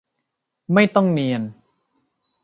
[0.73, 1.41] ไม่ต้องเนียน